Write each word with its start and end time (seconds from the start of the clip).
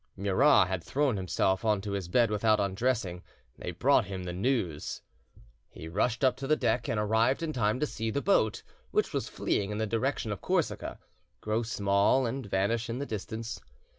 Murat 0.17 0.67
had 0.67 0.83
thrown 0.83 1.15
himself 1.15 1.63
on 1.63 1.79
to 1.81 1.91
his 1.91 2.07
bed 2.07 2.31
without 2.31 2.59
undressing; 2.59 3.21
they 3.59 3.69
brought 3.69 4.05
him 4.05 4.23
the 4.23 4.33
news. 4.33 5.03
He 5.69 5.87
rushed 5.87 6.23
up 6.23 6.35
to 6.37 6.47
the 6.47 6.55
deck, 6.55 6.87
and 6.89 6.99
arrived 6.99 7.43
in 7.43 7.53
time 7.53 7.79
to 7.79 7.85
see 7.85 8.09
the 8.09 8.19
boat, 8.19 8.63
which 8.89 9.13
was 9.13 9.29
fleeing 9.29 9.69
in 9.69 9.77
the 9.77 9.85
direction 9.85 10.31
of 10.31 10.41
Corsica, 10.41 10.97
grow 11.39 11.61
small 11.61 12.25
and 12.25 12.43
vanish 12.43 12.89
in 12.89 12.97
the 12.97 13.05
distance. 13.05 13.61